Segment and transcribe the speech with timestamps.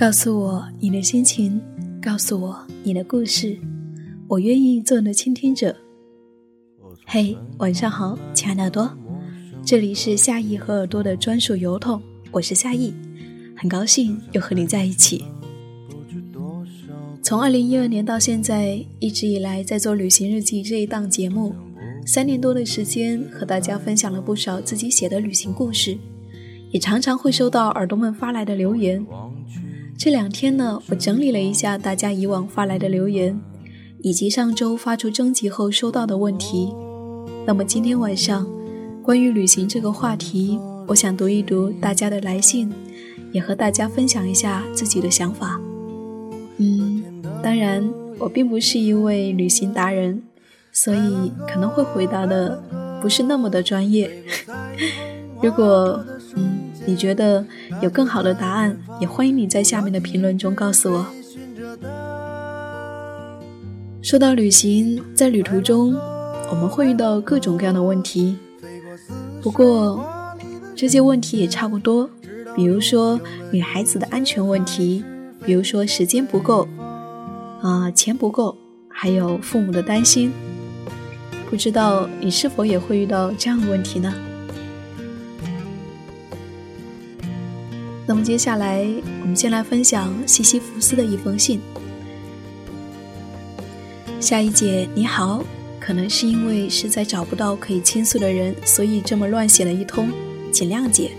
[0.00, 1.60] 告诉我你的心情，
[2.00, 3.58] 告诉我你的故事，
[4.28, 5.76] 我愿意做你的倾听者。
[7.04, 8.90] 嘿，晚上好，亲爱的耳朵，
[9.62, 12.94] 这里是夏意和耳朵的专属邮筒，我是夏意，
[13.54, 15.22] 很高兴又和你在一起。
[17.22, 21.54] 从二零一二年到现在，一直以来在做旅行日记这一档节目，
[22.06, 25.98] 三年多的时间，和大家分享了不少自己写的旅行故事，
[26.70, 29.04] 也常常会收到耳朵们发来的留言。
[30.02, 33.38] 这两天呢，我整理了一下大家以往发来的留言，
[34.00, 36.74] 以及上周发出征集后收到的问题。
[37.44, 38.48] 那么今天晚上，
[39.02, 42.72] 关于旅行这个话题，我想读一读大家的来信，
[43.30, 45.60] 也和大家分享一下自己的想法。
[46.56, 47.04] 嗯，
[47.42, 47.86] 当然，
[48.18, 50.22] 我并不是一位旅行达人，
[50.72, 52.58] 所以可能会回答的
[53.02, 54.10] 不是那么的专业。
[55.42, 56.02] 如果。
[56.90, 57.46] 你觉得
[57.80, 61.06] 有更好的答案，也欢迎你在下面的评论中告诉我。
[64.02, 65.94] 说到旅行，在旅途中
[66.50, 68.36] 我们会遇到各种各样的问题，
[69.40, 70.04] 不过
[70.74, 72.10] 这些问题也差不多，
[72.56, 73.20] 比如说
[73.52, 75.04] 女孩子的安全问题，
[75.44, 76.66] 比如说时间不够，
[77.62, 78.56] 啊，钱不够，
[78.88, 80.32] 还有父母的担心。
[81.48, 84.12] 不知道你是否也会遇到这样的问题呢？
[88.10, 88.84] 那么接下来，
[89.22, 91.60] 我们先来分享西西弗斯的一封信。
[94.18, 95.44] 夏一姐你好，
[95.78, 100.10] 可能是因为实在找不到可以倾诉的人，所以这么乱写了一通，
[100.50, 101.12] 请谅解。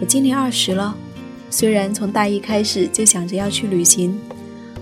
[0.00, 0.96] 我今年二十了，
[1.48, 4.18] 虽然从大一开始就想着要去旅行，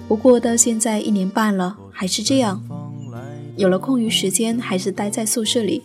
[0.09, 2.59] 不过到现在一年半了，还是这样。
[3.55, 5.83] 有了空余时间，还是待在宿舍里。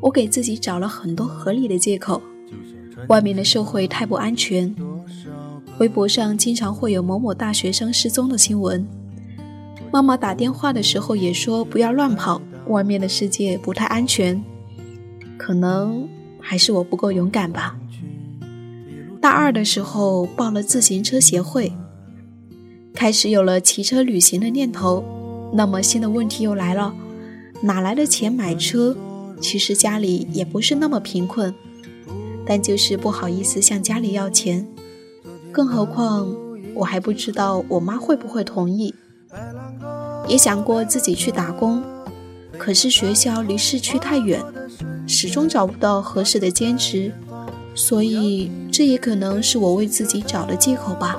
[0.00, 2.20] 我给自己找了很多合理的借口。
[3.08, 4.74] 外面的社会太不安全，
[5.78, 8.86] 微博上经常会有某某大学生失踪的新闻。
[9.92, 14.42] 妈妈打电话的时候也说不要乱跑，外面的世界不太安全。
[15.36, 16.08] 可能
[16.40, 17.76] 还是我不够勇敢吧。
[19.20, 21.72] 大二的时候报了自行车协会，
[22.94, 25.04] 开始有了骑车旅行的念头。
[25.52, 26.94] 那么新的问题又来了，
[27.60, 28.96] 哪来的钱买车？
[29.40, 31.54] 其实家里也不是那么贫困。
[32.46, 34.66] 但就是不好意思向家里要钱，
[35.50, 36.34] 更何况
[36.74, 38.94] 我还不知道我妈会不会同意。
[40.26, 41.82] 也想过自己去打工，
[42.56, 44.42] 可是学校离市区太远，
[45.06, 47.12] 始终找不到合适的兼职，
[47.74, 51.18] 所以这也可能是我为自己找的借口吧。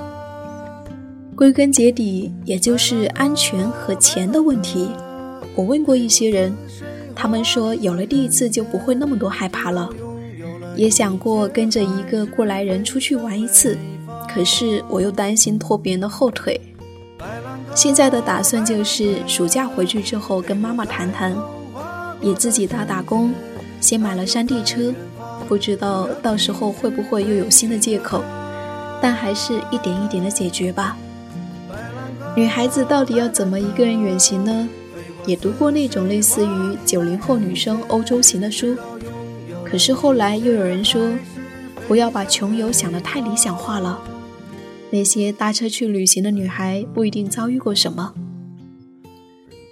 [1.35, 4.89] 归根结底，也就是安全和钱的问题。
[5.53, 6.55] 我问过一些人，
[7.13, 9.89] 他们说有了第一次就不会那么多害怕了。
[10.75, 13.77] 也想过跟着一个过来人出去玩一次，
[14.27, 16.59] 可是我又担心拖别人的后腿。
[17.73, 21.35] 现在的打算就是暑假回去之后跟妈妈谈谈，
[22.21, 23.33] 也自己打打工，
[23.81, 24.93] 先买了山地车，
[25.47, 28.23] 不知道到时候会不会又有新的借口，
[29.01, 30.97] 但还是一点一点的解决吧。
[32.35, 34.67] 女孩子到底要怎么一个人远行呢？
[35.25, 38.77] 也读过那种类似于九零后女生欧洲行的书。
[39.65, 41.11] 可是后来又有人说，
[41.87, 43.99] 不要把穷游想得太理想化了。
[44.91, 48.13] 那些搭车去旅行的女孩不一定遭遇过什么。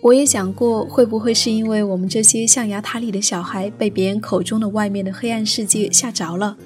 [0.02, 6.58] 我也想过，会不会是因为我们这些象牙塔里的小孩被别人口中的外面的黑暗世界吓着了？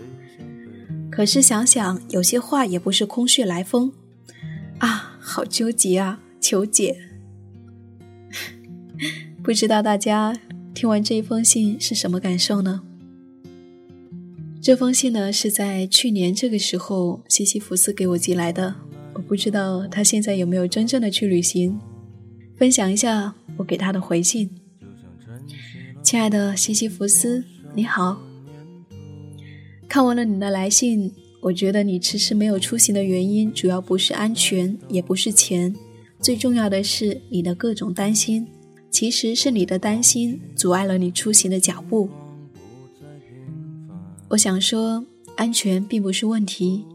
[1.12, 3.92] 可是想想，有些话也不是空穴来风
[4.80, 6.20] 啊，好纠结啊！
[6.40, 6.98] 求解。
[9.44, 10.36] 不知道大家
[10.74, 12.82] 听完这一封信是什么感受呢？
[14.62, 18.76] 这封信呢，是在去年这个时候西西弗斯给我寄来的。
[19.14, 21.80] 我不知道他现在有没有真正的去旅行。
[22.56, 24.50] 分享一下我给他的回信。
[26.04, 27.44] 亲爱的西西弗斯，
[27.74, 28.22] 你好。
[29.88, 31.12] 看完了你的来信，
[31.42, 35.74] 我觉得你迟迟没有出行的原因，主要不是安全，也不是钱，
[36.20, 38.46] 最重要的是你的各种担心。
[38.90, 42.10] 其实是你的担心阻碍了你出行的脚步。
[44.30, 45.06] 我想说，
[45.38, 46.86] 安全并不是问题。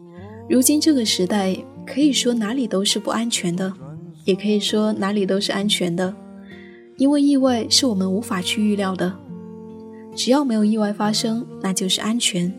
[0.50, 1.56] 如今这个时代，
[1.86, 3.72] 可以说哪里都是不安全的，
[4.24, 6.14] 也可以说哪里都是安全的。
[6.98, 9.14] 因为意外是我们无法去预料的，
[10.14, 12.52] 只要没有意外发生，那就是安全。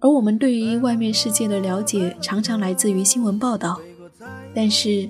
[0.00, 3.80] 而我们对于外面世界的了解，常常来自于新闻报道，
[4.54, 5.08] 但是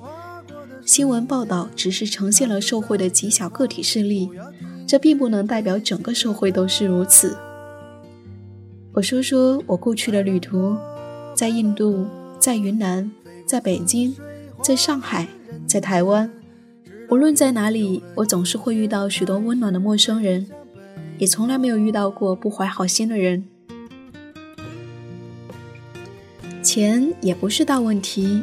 [0.87, 4.31] 新闻报道只是呈现了社会的极小个体事例，
[4.87, 7.37] 这并不能代表整个社会都是如此。
[8.95, 10.77] 我说说我过去的旅途，
[11.35, 12.07] 在印度，
[12.39, 13.11] 在云南，
[13.45, 14.15] 在北京，
[14.63, 15.27] 在上海，
[15.67, 16.31] 在台湾，
[17.11, 20.47] 无论在哪里，我总是会遇到许多温暖的陌生人，
[21.19, 23.45] 也从来没有遇到过不怀好心的人。
[26.63, 28.43] 钱也不是大问题。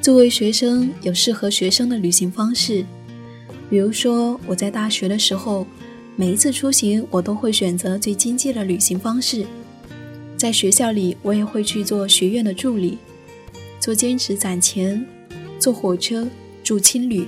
[0.00, 2.86] 作为学生，有适合学生的旅行方式，
[3.68, 5.66] 比如说我在大学的时候，
[6.20, 9.46] 每一次出行我都会选择最经济的旅行方式。
[10.36, 12.98] 在学校里，我也会去做学院的助理，
[13.78, 15.06] 做兼职攒钱，
[15.60, 16.26] 坐火车
[16.64, 17.24] 住青旅，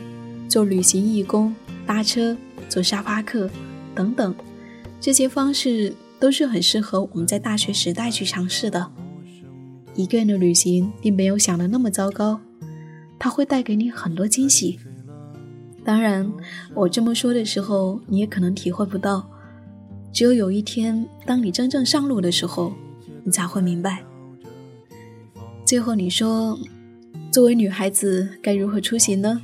[0.49, 1.55] 做旅行义工，
[1.87, 2.37] 搭车
[2.69, 3.49] 做沙发客
[3.95, 4.35] 等等，
[5.01, 8.91] 这些方式都是很适合我们在大学时代去尝试的。
[9.95, 12.41] 一个人的旅行并没有想的那么糟糕，
[13.21, 14.81] 它会带给你很多惊喜。
[15.85, 16.31] 当然，
[16.75, 19.29] 我这么说的时候，你也可能体会不到。
[20.13, 22.73] 只有有一天，当你真正上路的时候，
[23.25, 24.05] 你才会明白。
[25.65, 26.59] 最后，你说，
[27.31, 29.41] 作为女孩子该如何出行呢？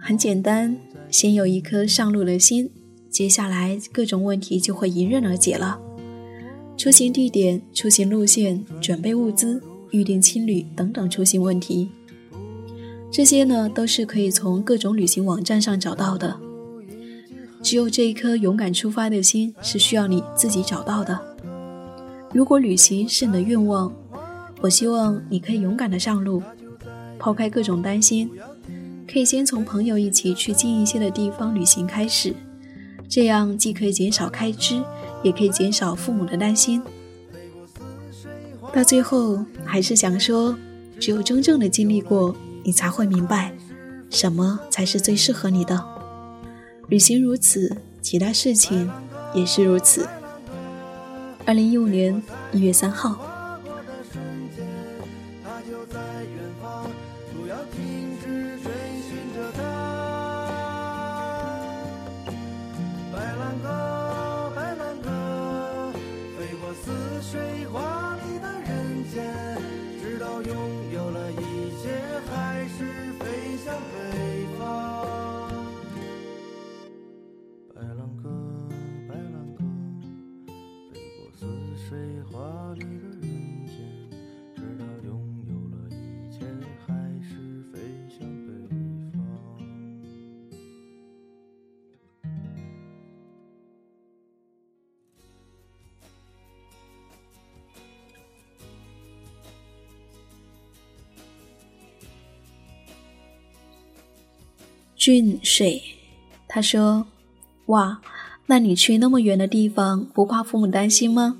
[0.00, 0.76] 很简单，
[1.10, 2.70] 先有一颗上路的心，
[3.08, 5.80] 接下来各种问题就会迎刃而解了。
[6.76, 11.90] 出行地点、出行路线、准备物资、预订青旅等等出行问题，
[13.10, 16.38] 这些呢都是可以从各种旅行网站上找到的。
[17.62, 21.18] 只有这一颗勇敢出发的心是需要你自己找到的。
[22.32, 23.92] 如果旅行是你的愿望，
[24.60, 26.42] 我希望你可以勇敢的上路，
[27.18, 28.30] 抛开各种担心，
[29.10, 32.34] 可以先从朋友一起去近一些的地方旅行开始，
[33.08, 34.82] 这样既可以减少开支。
[35.22, 36.80] 也可以减少父母的担心。
[38.72, 40.56] 到最后，还是想说，
[40.98, 42.34] 只有真正的经历过，
[42.64, 43.52] 你才会明白，
[44.10, 45.84] 什么才是最适合你的。
[46.88, 48.90] 旅行如此，其他事情
[49.34, 50.08] 也是如此。
[51.46, 52.22] 二零一五年
[52.52, 53.26] 一月三号。
[57.32, 58.70] 不要停止追
[59.02, 59.64] 寻这份
[105.00, 105.82] 俊水，
[106.46, 107.06] 他说
[107.68, 108.02] ：“哇，
[108.44, 111.38] 那你去那么远的地方，不怕父母担心吗？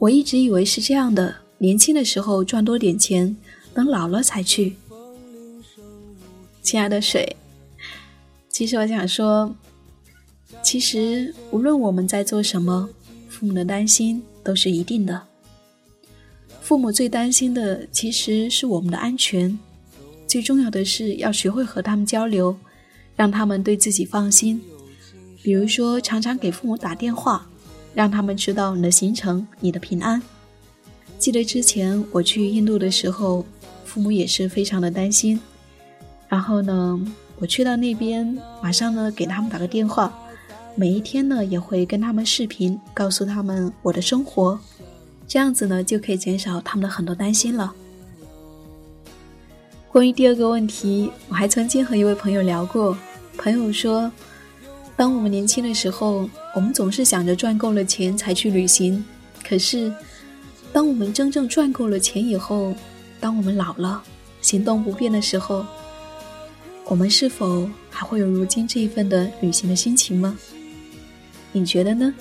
[0.00, 3.36] 我一直以为是这样的，年轻的时候赚多点钱，
[3.72, 4.74] 等老了才去。”
[6.62, 7.36] 亲爱的水，
[8.48, 9.54] 其实我想说，
[10.60, 12.90] 其实无论我们在做什么，
[13.28, 15.22] 父母的担心都是一定的。
[16.60, 19.56] 父母最担心的其实是我们的安全，
[20.26, 22.58] 最重要的是要学会和他们交流。
[23.20, 24.58] 让他们对自己放心，
[25.42, 27.46] 比如说常常给父母打电话，
[27.92, 30.22] 让他们知道你的行程、你的平安。
[31.18, 33.44] 记得之前我去印度的时候，
[33.84, 35.38] 父母也是非常的担心。
[36.30, 36.98] 然后呢，
[37.38, 40.10] 我去到那边，马上呢给他们打个电话，
[40.74, 44.58] 每一天呢也会跟他们视频，告诉他们我的生活，
[45.28, 47.74] 这样子呢就可以减少他们的很多担心了。
[49.92, 52.96] 关于第二个问题，我还曾经和一位朋友聊过。
[53.42, 54.12] 朋友说，
[54.96, 59.02] 当我们年轻的时候，我们总是想着赚够了钱才去旅行。
[59.42, 59.90] 可是，
[60.74, 62.74] 当我们真正赚够了钱以后，
[63.18, 64.02] 当我们老了，
[64.42, 65.64] 行动不便的时候，
[66.84, 70.36] 我们是否还会有如今这一份的旅行的心情吗？
[71.50, 72.14] 你觉得呢？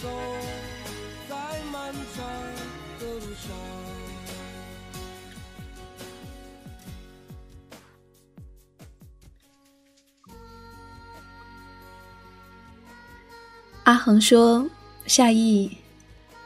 [0.00, 0.08] 走
[1.28, 1.34] 在
[1.72, 2.24] 漫长
[3.00, 3.50] 的路上
[13.82, 14.70] 阿恒说
[15.06, 15.70] ：“夏意，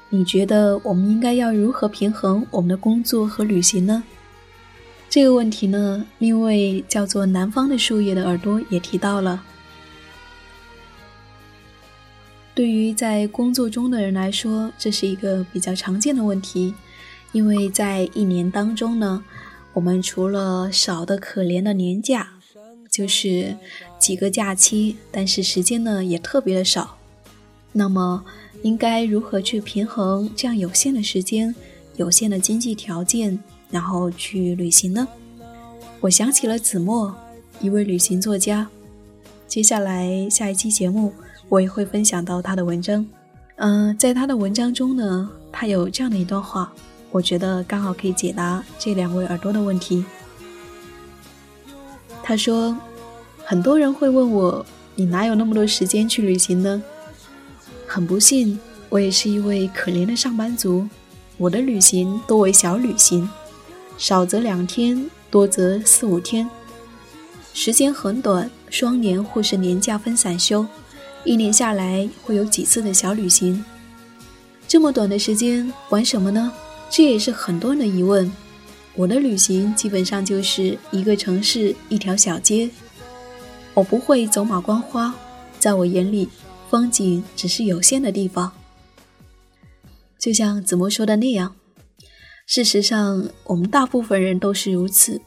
[0.08, 4.02] 你觉得我们应该要如何平衡我们的工作和旅行呢？”
[5.10, 9.44] 这个问题呢，另一位叫做“南方的树叶”的耳朵也提到了。
[12.54, 16.74] 对于在工作中的人来说，这是一个比较常见的问题，
[17.32, 19.24] 因为在一年当中呢，
[19.72, 22.28] 我们除了少的可怜的年假，
[22.90, 23.56] 就是
[23.98, 26.98] 几个假期，但是时间呢也特别的少。
[27.72, 28.22] 那么，
[28.62, 31.54] 应该如何去平衡这样有限的时间、
[31.96, 35.08] 有限的经济条件，然后去旅行呢？
[36.00, 37.16] 我想起了子墨，
[37.62, 38.68] 一位旅行作家。
[39.48, 41.14] 接下来下一期节目，
[41.52, 43.06] 我也会分享到他的文章。
[43.56, 46.72] 嗯，在他的文章中呢，他有这样的一段话。
[47.10, 50.02] 我觉得刚好可以解答这两位耳朵的问题。
[52.22, 52.74] 他说
[53.44, 56.82] ：“很多人会问我，你哪有那么多时间去旅行呢？”
[57.86, 60.88] 很不幸，我也是一位可怜的上班族。
[61.36, 63.28] 我的旅行多为小旅行，
[63.98, 66.48] 少则两天，多则四五天，
[67.52, 70.66] 时间很短，双年或是年假分散休，
[71.24, 73.64] 一年下来会有几次的小旅行。
[74.66, 76.52] 这么短的时间玩什么呢？
[76.90, 78.30] 这也是很多人的疑问。
[78.94, 82.68] 我的旅行基本上就是一个城市一条小街，
[83.72, 85.14] 我不会走马观花。
[85.58, 86.28] 在我眼里，
[86.68, 88.52] 风景只是有限的地方。
[90.18, 91.54] 就像子墨说的那样，
[92.46, 95.20] 事实上，我们大部分人都是如此。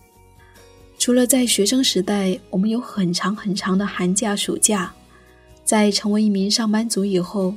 [0.99, 4.93] 除了在学生时代，我们有很长很长的寒假、暑假，
[5.65, 7.53] 在成为一名上班族以后，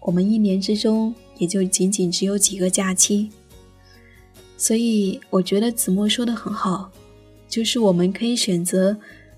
[0.00, 1.14] 我们一年之中。
[1.38, 3.30] 也就仅仅只有几个假期，
[4.56, 6.90] 所以我觉得子墨说的很好，
[7.46, 8.96] 就是我们可以选择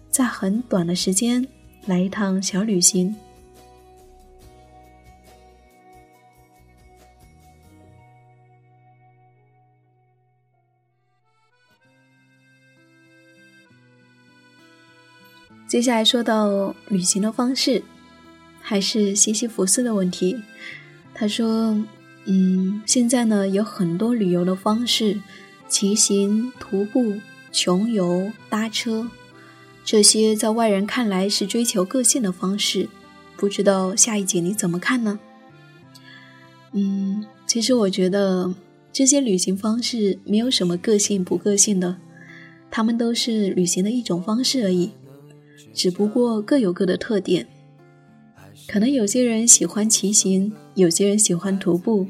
[0.09, 1.45] 在很短的时间
[1.87, 3.17] 来一趟小旅行。
[15.67, 17.83] 接下来说到旅行的方式，
[18.69, 20.37] 还是西西弗斯的问题。
[21.15, 21.83] 他说
[22.29, 25.19] ：“嗯，现在呢有很多旅游的方式，
[25.67, 27.15] 骑行、徒步、
[27.51, 29.09] 穷游、搭车，
[29.87, 32.91] 这些在外人看来是追求个性的方式。
[33.39, 35.19] 不知道下一节你怎么看呢？”
[36.73, 38.55] 嗯，其实我觉得
[38.93, 41.97] 这些旅行方式没有什么个性不个性的，
[42.71, 44.91] 他们都是旅行的一种方式而已，
[45.73, 47.49] 只不过各有各的特点。
[48.71, 52.07] 可能有些人喜欢骑行，有些人喜欢徒步，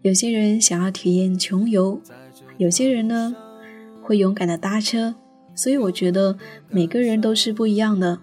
[0.00, 2.00] 有些人想要体验穷游，
[2.56, 3.36] 有些人呢
[4.02, 5.14] 会勇敢的搭车。
[5.54, 6.38] 所以我觉得
[6.70, 8.20] 每个人都是不一样的。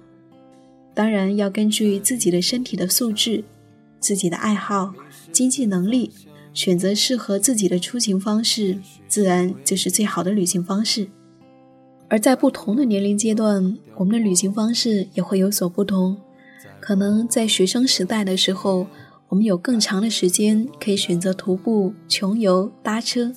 [0.96, 3.44] 当然要根据自己的身体的素质、
[4.00, 4.96] 自己的爱好、
[5.32, 6.10] 经济能力，
[6.56, 11.08] 选择适合自己的出行方式，自然就是最好的旅行方式。
[12.08, 16.18] 而在不同的年龄阶段，我们的旅行方式也会有所不同。
[16.88, 18.88] 可能在学生时代的时候，
[19.28, 23.34] 我们有更长的时间可以选择徒步、穷游、搭车，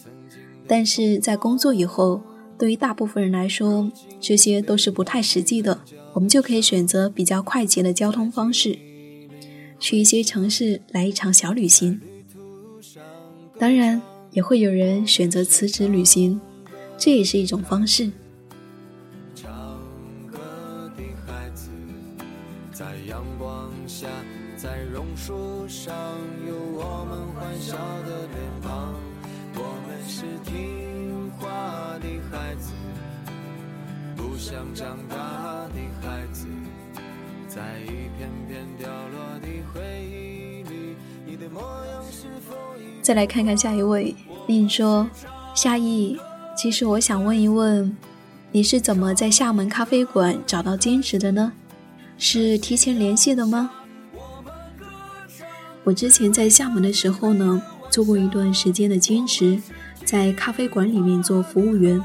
[0.68, 2.22] 但是在工作以后，
[2.56, 3.90] 对于大部分人来说，
[4.20, 5.80] 这些都是不太实际的。
[6.12, 8.78] 我们就可以选择比较快捷的交通方式，
[9.80, 12.00] 去一些城市来一场小旅行。
[13.58, 16.40] 当然，也会有人选择辞职旅行，
[16.96, 18.12] 这也是一种方式。
[25.22, 25.94] 树上
[26.48, 28.94] 有我们欢笑的脸庞，
[29.54, 32.72] 我们是听话的孩子，
[34.16, 35.16] 不想长大
[35.74, 36.46] 的孩子，
[37.46, 40.96] 在一片片掉落的回忆里，
[41.26, 42.56] 你的模样是否
[43.02, 45.06] 再来看看下一位，令说
[45.54, 46.18] ：“夏意，
[46.56, 47.94] 其实我想问一问，
[48.52, 51.52] 你是怎么在厦门咖啡馆找到兼职的呢？
[52.16, 53.70] 是提前联系的吗？
[55.90, 59.60] 我之前在厦门的时候呢，做过一段时间的兼职，
[60.04, 62.00] 在咖啡馆里面做服务员。”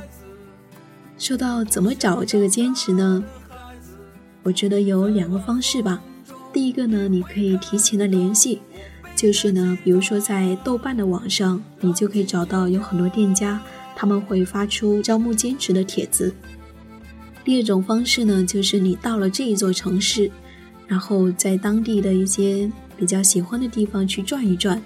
[1.20, 3.24] 说到怎么找这个兼职呢？
[4.42, 6.01] 我觉得有两个方式吧。
[6.51, 8.60] 第一个呢，你可以提前的联系，
[9.15, 13.62] 就是呢，比如说在豆瓣的网上，你就可以找到有很多店家，
[13.96, 16.34] 他们会发出招募兼职的帖子。
[17.44, 20.32] 第二种方式呢，就是你到了这一座城市，
[20.88, 24.82] 然后在当地的一些比较喜欢的地方去转一转，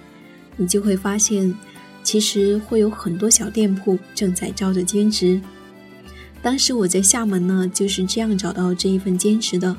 [0.56, 1.54] 你就会发现，
[2.02, 5.40] 其实会有很多小店铺正在招着兼职。
[6.42, 9.76] 当时我在厦门呢，就是这样找到这一份兼职的。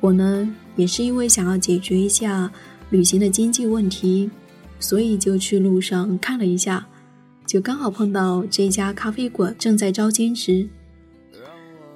[0.00, 2.50] 我呢，也是因为想要解决一下
[2.90, 4.30] 旅行的经济问题，
[4.78, 6.86] 所以就去路上看了一下，
[7.46, 10.68] 就刚好碰到这家咖啡馆正在招兼职。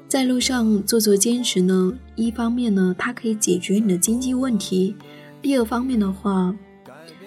[0.09, 4.95] 在路上做做兼职呢，一方面呢，它可以解决你的经济问题；
[5.43, 6.55] 第二方面的话，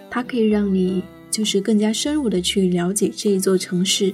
[0.09, 4.13] 它可以让你就是更加深入的去了解这一座城市。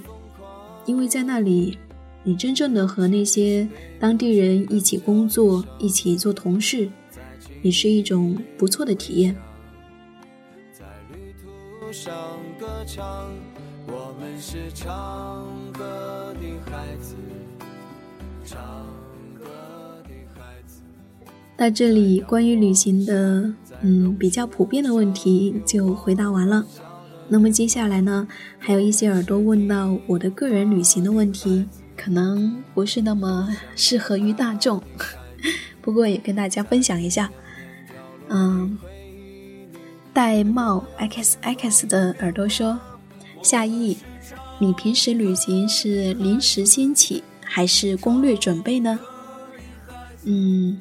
[0.86, 1.78] 因为在那里，
[2.24, 3.68] 你真正的和那些
[4.00, 6.90] 当地人一起工作，一起做同事，
[7.62, 9.36] 也是一种不错的体验。
[10.72, 12.14] 在旅途上
[12.58, 13.30] 歌唱，
[13.88, 17.16] 我们是唱歌的孩子，
[18.46, 18.60] 唱
[19.38, 19.46] 歌
[20.04, 20.82] 的孩子。
[21.58, 26.66] 到这里，关于旅行的，嗯，比较普遍的问题就回答完了。
[27.28, 34.82] 那么接下来呢，还有一些耳朵问到我的个人旅行的问题，可能不是那么适合于大众，
[35.82, 37.30] 不过也跟大家分享一下。
[38.30, 38.78] 嗯，
[40.12, 42.80] 戴帽 x x 的耳朵说
[43.42, 43.98] ：“夏意，
[44.60, 49.00] 你平时旅行是临时兴起还是攻略准备呢？”
[50.26, 50.80] 嗯，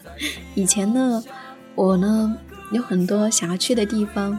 [0.54, 1.22] 以前呢，
[1.74, 2.36] 我呢
[2.70, 4.38] 有很多想要去的地方。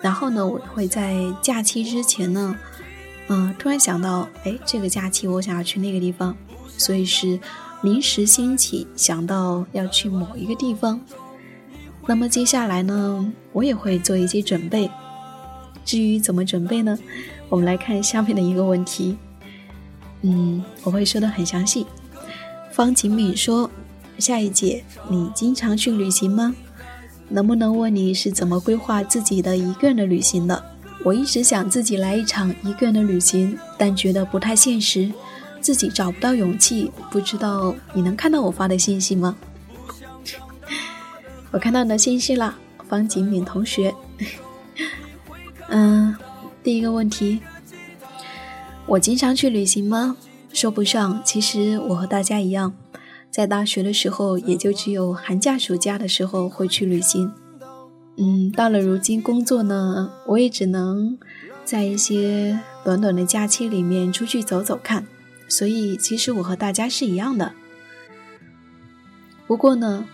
[0.00, 2.56] 然后呢，我会在假期之前呢，
[3.28, 6.36] 嗯，突然想到，哎，这个假期我想要去那个地方，
[6.68, 7.40] 所以是
[7.82, 11.00] 临时兴起想到要去某一个地方。
[12.06, 14.88] 那么接下来呢，我也会做一些准备。
[15.84, 16.96] 至于怎么准备呢？
[17.48, 19.16] 我们来看下面的一个问题。
[20.22, 21.86] 嗯，我会说的很详细。
[22.70, 23.68] 方景敏说
[24.18, 26.54] ：“下一节，你经常去旅行吗？”
[27.28, 30.62] 能不能问你是怎么规划自己的一个人的旅行的？
[31.04, 35.12] 我一直想自己来一场一个人的旅行，但觉得不太现实，
[35.60, 36.90] 自己找不到勇气。
[37.10, 39.36] 不知道你能看到我发的信息吗？
[41.52, 42.56] 我看到你的信息了，
[42.88, 43.94] 方景敏同学。
[45.70, 46.16] 嗯，
[46.62, 47.40] 第一个问题，
[48.86, 50.16] 我经常去旅行吗？
[50.52, 52.74] 说不上，其实我和大家一样。
[53.30, 57.32] 在大学的时候，也就只有寒假、暑假的时候会去旅行。
[58.16, 61.16] 嗯，到了如今工作呢，我也只能
[61.64, 65.06] 在一些短短的假期里面出去走走看。
[65.48, 67.52] 所以，其实我和大家是一样的。
[69.46, 70.04] 不过呢，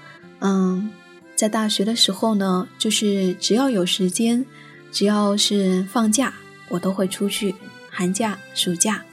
[0.40, 0.90] 嗯，
[1.34, 4.44] 在大学的时候呢，就是只要有时间，
[4.92, 6.34] 只要是放假，
[6.68, 7.54] 我都会出去。
[7.90, 9.04] 寒假、暑假。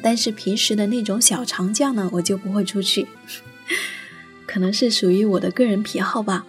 [0.00, 3.08] 但是平时的那种小长假呢，我就不会出去，
[4.46, 6.46] 可能是属于我的个人癖好吧。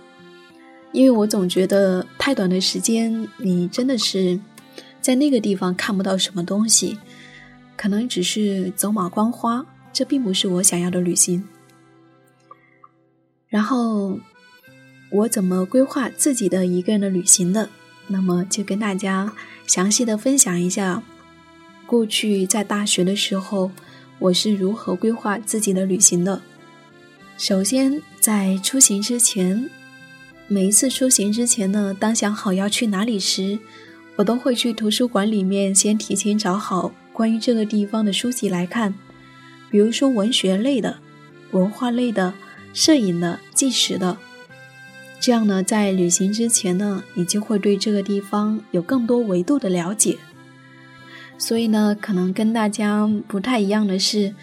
[0.92, 4.40] 因为我总觉得太短的时间，你真的是
[5.00, 6.98] 在那个地方看不到什么东西，
[7.78, 11.44] 可能只是走马观花，这并不是我想要的旅行。
[13.48, 14.20] 然后
[15.12, 17.70] 我怎么规划自己的一个人的旅行的？
[18.08, 19.32] 那么就跟大家
[19.68, 21.04] 详细的分享一下。
[21.86, 23.70] 过去在大学的时候，
[24.18, 26.42] 我是如何规划自己的旅行的？
[27.40, 29.70] 首先，在出行之前，
[30.50, 33.58] 每一次出行之前呢，当想好要去哪里时，
[34.18, 38.94] 我都会去图书馆里面先提前找好关于这个地方的书籍来看，
[39.72, 40.98] 比如说文学类的、
[41.52, 42.34] 文化类的、
[42.74, 44.18] 摄影的、纪实的。
[45.22, 50.18] 这样呢，在旅行之前呢，你就会对这个地方有更多维度的了解。
[51.38, 54.36] 所以呢，可能跟大家不太一样的是，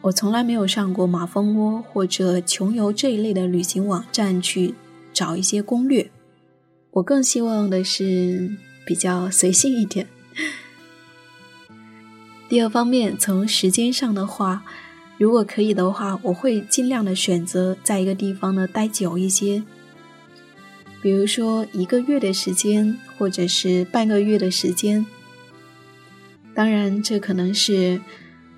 [0.00, 4.74] 我从来没有上过马蜂窝或者穷游这一类的旅行网站去
[5.12, 6.10] 找一些攻略。
[6.92, 8.56] 我更希望的是
[8.86, 10.06] 比较随性一点。
[12.48, 14.64] 第二方面，从时间上的话，
[15.18, 19.62] 如果可以的话，我会尽量的选择在一个地方呢待久一些，
[21.02, 25.04] 比如说一个月的时间，或者是半个月的时间。
[26.54, 28.00] 当然，这可能是，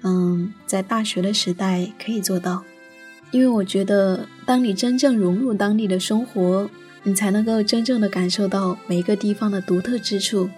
[0.02, 2.64] 嗯，在大学的时代可以做到，
[3.30, 6.70] 因为我觉得，当你真正融入当地的生活，
[7.02, 10.48] 你才能够真正的感受到每一个地方的独特之处。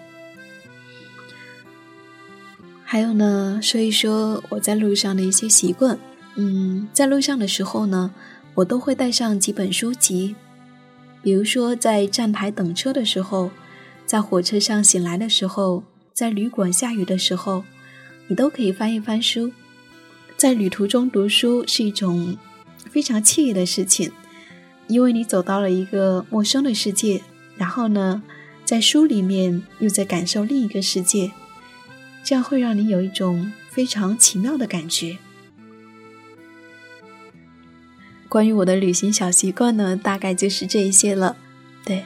[2.83, 5.99] 还有呢，说一说我在路上的一些习惯。
[6.35, 8.13] 嗯，在路上的时候呢，
[8.55, 10.35] 我都会带上几本书籍，
[11.21, 13.51] 比如说在站台等车的时候，
[14.05, 15.83] 在火车上醒来的时候。
[16.13, 17.63] 在旅馆下雨的时候，
[18.33, 19.53] 你都可以翻一翻书。
[20.35, 22.35] 在旅途中读书是一种
[22.89, 24.11] 非常惬意的事情，
[24.87, 27.21] 因为你走到了一个陌生的世界，
[27.57, 28.23] 然后呢，
[28.65, 31.31] 在书里面又在感受另一个世界，
[32.23, 35.19] 这样会让你有一种非常奇妙的感觉。
[38.27, 41.37] 关于我的旅行小习惯呢，大概就是这一些了。
[41.85, 42.03] 对，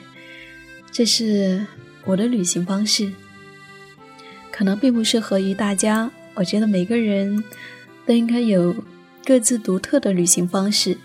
[0.91, 1.65] 这是
[2.03, 3.13] 我的旅行方式。
[4.49, 7.43] 可能并不适合于大家，我觉得每个人
[8.05, 8.75] 都应该有
[9.25, 10.95] 各自独特的旅行方式。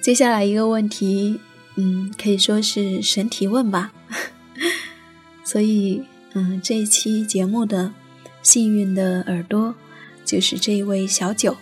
[0.00, 1.40] 接下来一个问题
[1.74, 3.92] 嗯可以说是神提问吧。
[5.44, 7.92] 所以嗯这一期节目的
[8.40, 9.74] 幸运的耳朵
[10.26, 11.56] 就是这一位小九，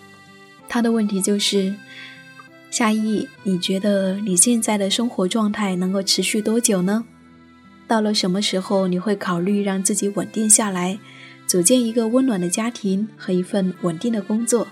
[0.69, 1.75] 他的问题就是：
[2.71, 7.05] 夏意，你觉得你现在的生活状态能够持续多久呢？
[7.87, 10.99] 到了什么时候你会考虑让自己稳定下来，
[11.47, 14.67] 组建一个温暖的家庭和一份稳定的工作？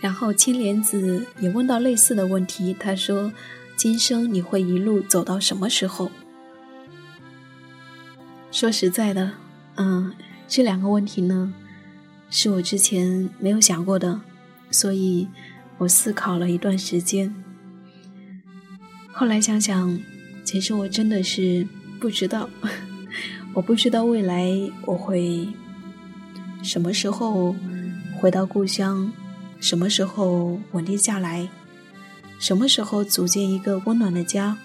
[0.00, 3.32] 然后青莲子也问到类似的问题，他说
[3.74, 6.12] ：“今生你会一路走到什么时候？”
[8.52, 9.32] 说实在的，
[9.74, 10.12] 嗯，
[10.46, 11.52] 这两个问题呢，
[12.36, 14.20] 是我之前没有想过的，
[14.68, 15.28] 所以
[15.78, 17.32] 我思考了一段时间。
[19.12, 19.96] 后来想想，
[20.42, 21.64] 其实我真的是。
[22.00, 22.50] 不知道，
[23.54, 24.50] 我不知道未来
[24.84, 25.48] 我会
[26.62, 27.54] 什么时候
[28.18, 29.10] 回到故乡，
[29.58, 31.48] 什么时候稳定下来，
[32.38, 34.58] 什么时候组建一个温暖的家。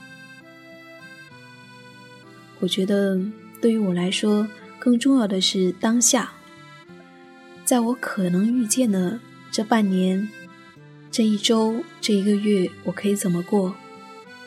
[2.59, 3.21] 我觉得
[3.61, 4.45] 对于我来说，
[4.79, 6.33] 更重要的是当下，
[7.69, 9.19] 在我可能预见的
[9.51, 10.27] 这半年、
[11.11, 13.75] 这一周、这一个月，我可以怎么过？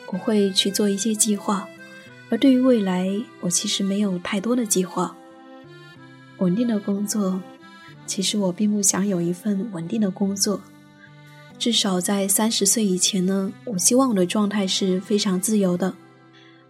[0.07, 1.65] 我会去做一些计划。
[2.29, 3.09] 而对于未来，
[3.39, 5.15] 我其实没有太多的计划。
[6.39, 7.41] 稳定的工作，
[8.05, 10.59] 其实我并不想有一份稳定的工作。
[11.57, 15.95] 至少在三十岁以前呢，我希望我的状态是非常自由的，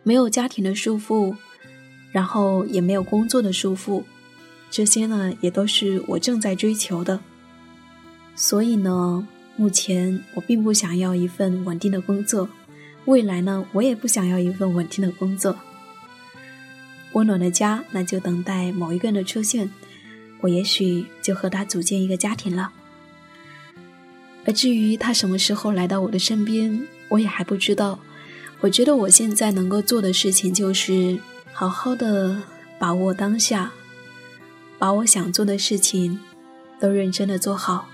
[0.04, 1.36] 没有家庭的束缚，
[2.12, 4.04] 然后也没有工作的束缚。
[4.76, 7.20] 这些呢，也都是我正在追求的。
[8.36, 12.50] 所以呢，目前我并不想要一份稳定的工作。
[13.06, 15.56] 未来呢，我也不想要一份稳定的工作，
[17.12, 19.70] 温暖的家，那就等待某一个人的出现，
[20.42, 22.72] 我也许就和他组建一个家庭了。
[24.46, 28.00] 而至于他什么时候来到我的身边，我也还不知道。
[28.62, 31.20] 我觉得我现在能够做的事情就是
[31.52, 32.42] 好好的
[32.80, 33.72] 把握当下，
[34.84, 36.20] 把我想做的事情
[36.78, 37.88] 都认真的做好，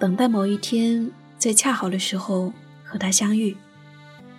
[0.00, 2.52] 等待某一天在恰好的时候
[2.82, 3.56] 和他相遇。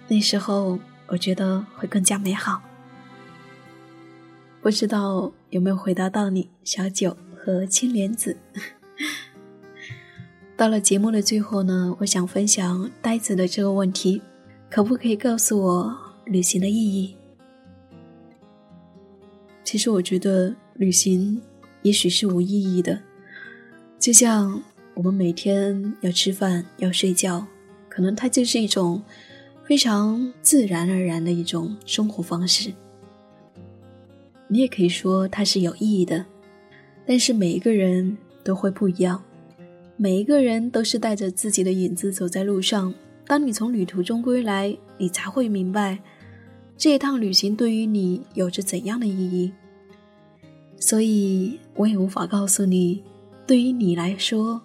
[0.09, 2.61] 那时候，我觉得会更加美好。
[4.61, 8.35] 不知道有没有回答到你，小九和青莲子。
[10.57, 14.21] 到了节目的最后呢，我想分享呆子的这个问题：
[14.69, 17.15] 可不可以告诉我旅行的意义？
[19.63, 21.41] 其实我觉得旅行
[21.81, 22.99] 也许是无意义的，
[23.99, 24.61] 就像
[24.93, 27.45] 我们每天要吃饭、要睡觉，
[27.87, 29.01] 可能它就是一种。
[29.65, 32.73] 非常自然而然的一种生活方式，
[34.47, 36.25] 你也可以说它是有意义的，
[37.05, 39.23] 但是每一个人都会不一样，
[39.95, 42.91] 每一个人都是带着自己的影子走在路上。
[43.27, 45.99] 当你从旅途中归来，你才会明白
[46.75, 49.53] 这一趟旅行对于你有着怎样的意义。
[50.79, 53.03] 所以，我也无法告诉你，
[53.45, 54.61] 对于你来说，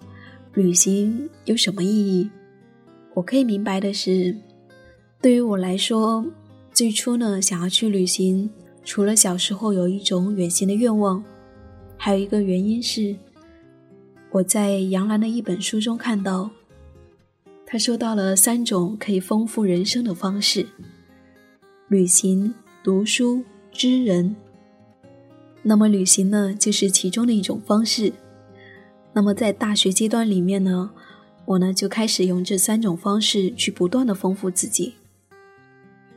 [0.53, 2.29] 旅行有什么意义。
[3.13, 4.35] 我可以明白的是。
[5.21, 6.25] 对于我来说，
[6.71, 8.49] 最初呢，想要去旅行，
[8.83, 11.23] 除了小时候有一种远行的愿望，
[11.97, 13.15] 还有一个原因是，
[14.31, 16.49] 我在杨澜的一本书中看到，
[17.65, 20.65] 他说到了三种可以丰富人生的方式：
[21.87, 24.35] 旅行、读书、知人。
[25.67, 28.13] 那么旅行呢，就是其中的一种方式。
[29.13, 30.91] 那么在大学阶段里面呢，
[31.45, 34.93] 我呢就开始用这三种方式去不断的丰富自己。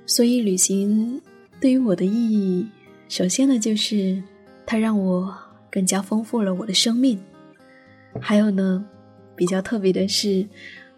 [0.04, 1.22] 所以，旅行
[1.58, 2.66] 对于我的意义，
[3.08, 4.22] 首先呢，就是
[4.66, 5.34] 它让我
[5.70, 7.18] 更加丰富了我的生命。
[8.20, 8.84] 还有呢，
[9.34, 10.46] 比较特别的是，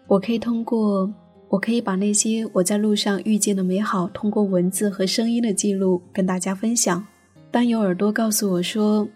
[0.07, 1.13] 我可以通过，
[1.47, 7.07] 我可以把那些我在路上遇见的美好，通过文字和声音的记录跟大家分享。
[7.51, 9.07] 当有耳朵告诉我说，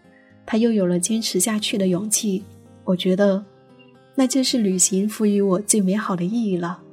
[0.45, 2.43] 他又有了坚持下去的勇气，
[2.83, 3.43] 我觉得，
[4.13, 6.83] 那就是旅行赋予我最美好的意义了。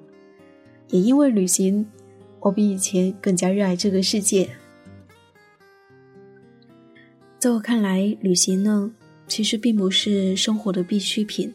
[0.89, 1.87] 也因为旅行。
[2.45, 4.51] 我比以前更加热爱这个世界。
[7.39, 8.93] 在我看来，旅行呢，
[9.29, 11.55] 其实并不是生活的必需品，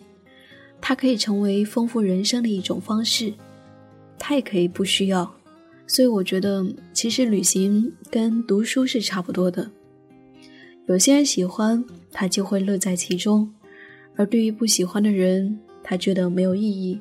[0.79, 3.33] 它可以成为丰富人生的一种方式，
[4.17, 5.29] 它也可以不需要。
[5.87, 9.69] 所以，我觉得其实旅行跟读书是差不多的。
[10.87, 13.45] 有些人喜欢，他就会乐在其中；
[14.15, 16.99] 而对于不喜欢的人，他觉得没有意义。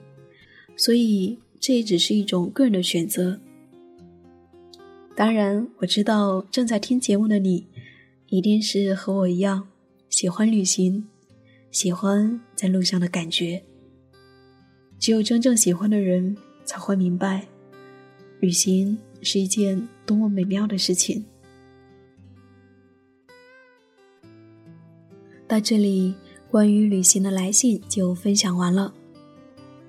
[0.77, 3.38] 所以，这也只是一种个人的选择。
[5.14, 7.64] 当然，我知道正在听节目的你，
[8.29, 9.68] 一定是和我一样
[10.11, 11.07] 喜欢旅行，
[11.70, 13.62] 喜欢在路上的感觉。
[14.99, 17.46] 只有真正喜欢的人才会明白，
[18.40, 21.25] 旅行是一件多么美妙的事情。
[25.48, 26.14] 到这里，
[26.50, 28.92] 关于旅行的来信就分享完了。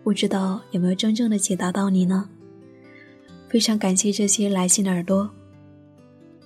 [0.03, 2.29] 不知道有没有真正的解答到你呢？
[3.49, 5.29] 非常感谢这些来信的耳朵。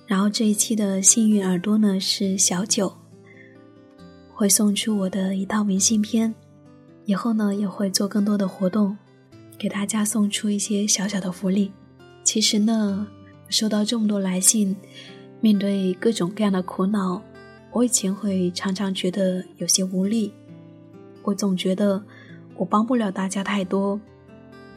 [0.06, 2.92] 然后这一期的幸运耳朵呢是小九，
[4.32, 6.34] 会送出我的一套明信片，
[7.04, 8.96] 以后呢也会做更多的活动，
[9.58, 11.70] 给大家送出一些小小的福利。
[12.24, 13.06] 其实呢，
[13.48, 14.74] 收到这么多来信，
[15.40, 17.22] 面对各种各样的苦恼，
[17.72, 20.32] 我以前会常常觉得有些无力，
[21.22, 22.02] 我总觉得
[22.56, 23.98] 我帮不了大家太多，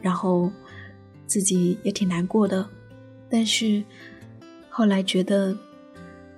[0.02, 0.50] 然后
[1.26, 2.68] 自己也挺难过的，
[3.30, 3.84] 但是。
[4.68, 5.56] 后来觉得，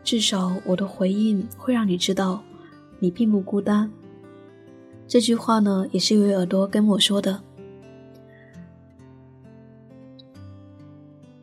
[0.04, 2.40] 至少我的回应会让你知道，
[3.00, 3.90] 你并不孤单。
[5.08, 7.42] 这句话呢，也是一位耳朵跟我说的。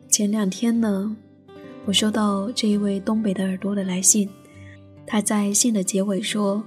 [0.08, 1.14] 前两天呢，
[1.84, 4.26] 我收到这一位东北的耳朵的来信，
[5.06, 6.64] 他在信的结尾说：“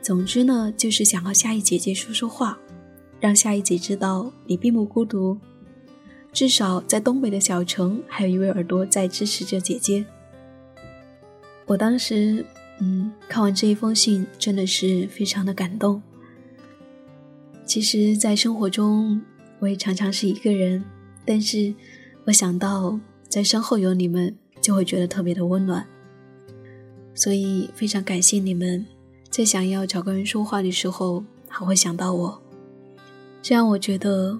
[0.00, 2.58] 总之呢，就是想和夏意姐姐说说话，
[3.20, 5.38] 让夏意姐知道你并不孤独。”
[6.32, 10.04] 至少在东北的小城，还有一位耳朵在支持着姐姐。
[11.64, 12.44] 我当时，
[12.80, 16.02] 嗯，看完这一封信，真的是非常的感动。
[17.64, 19.22] 其实，在生活中，
[19.60, 20.84] 我也常常是一个人，
[21.24, 21.72] 但是
[22.24, 25.86] 我想到在身后有你们，就会觉得特别的温暖。
[27.14, 28.84] 所以，非常感谢你们，
[29.30, 32.42] 在想要找个人说话的时候，还会想到我，
[33.40, 34.38] 这样我觉得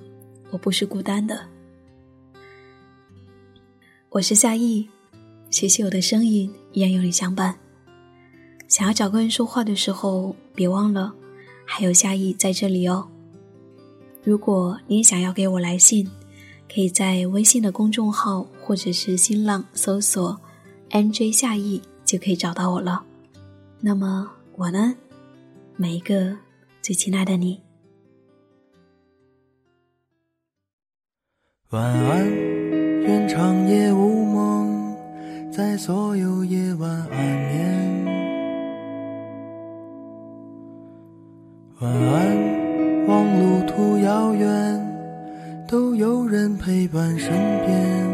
[0.50, 1.48] 我不是孤单的。
[4.10, 4.88] 我是夏意，
[5.50, 7.56] 谢谢我的声音依然有你相伴。
[8.66, 11.14] 想要找个人说话的时候，别忘了
[11.64, 13.06] 还有夏意在这里哦。
[14.24, 16.10] 如果你也想要给我来信，
[16.72, 20.40] 可以在微信的公众号或者是新浪搜索
[20.90, 23.04] “nj 夏意”就可以找到我了。
[23.80, 24.94] 那么晚安，
[25.76, 26.36] 每一个
[26.80, 27.60] 最亲爱的你。
[31.70, 32.54] 晚安。
[33.04, 34.96] 愿长夜无梦，
[35.52, 37.18] 在所有夜晚安
[37.52, 38.04] 眠。
[41.80, 47.30] 晚安，望路途遥远，都有人陪伴身
[47.66, 48.13] 边。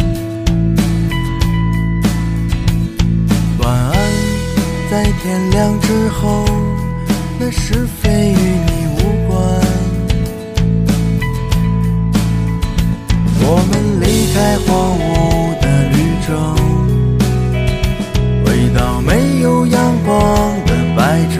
[4.91, 6.43] 在天亮之后，
[7.39, 9.39] 那是非与你无关。
[13.39, 15.09] 我们离开荒芜
[15.61, 15.95] 的旅
[16.27, 16.29] 程，
[18.43, 18.45] 回
[18.77, 20.11] 到没有阳光
[20.65, 21.39] 的白昼。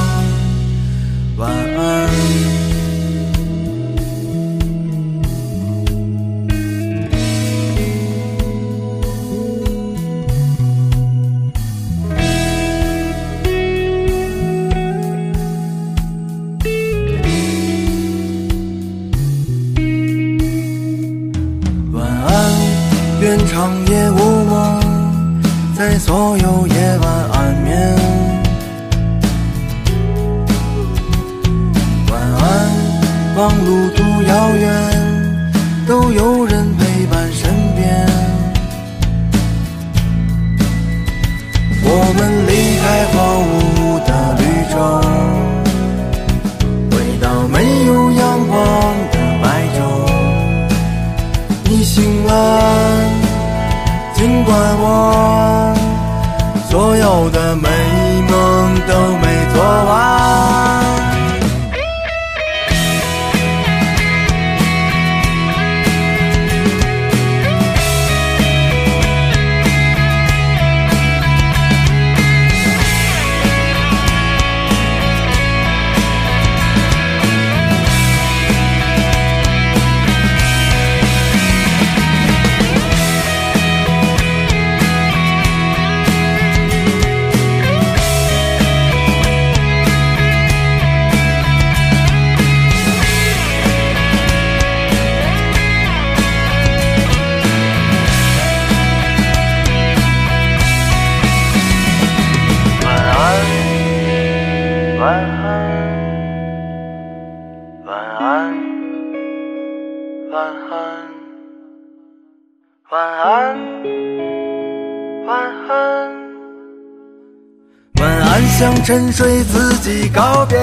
[118.83, 120.57] 沉睡自己告别。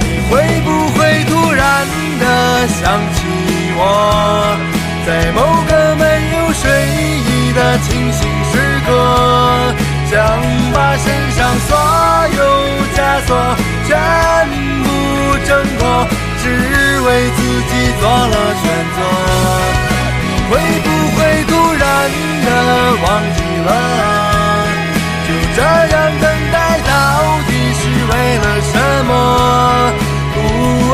[0.00, 1.86] 你会不会突然
[2.20, 2.24] 的
[2.68, 3.18] 想起
[3.78, 3.80] 我，
[5.06, 5.38] 在某
[5.68, 6.04] 个没
[6.36, 6.62] 有睡
[7.28, 8.54] 意的清醒时
[8.86, 8.88] 刻，
[10.10, 10.14] 想
[10.74, 11.38] 把身上
[11.68, 11.70] 所
[12.36, 12.38] 有
[12.94, 13.30] 枷锁
[13.86, 13.90] 全
[14.82, 14.86] 部
[15.46, 15.80] 挣脱，
[16.42, 16.44] 只
[17.00, 17.38] 为自
[17.70, 18.64] 己做了选
[18.96, 18.98] 择。
[20.48, 20.52] 会
[20.84, 21.84] 不会突然
[22.44, 22.48] 的
[23.02, 23.68] 忘记了？
[25.26, 26.25] 就这样的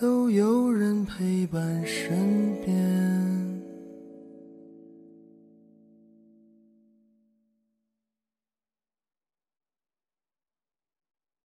[0.00, 2.59] 都有人陪伴身边。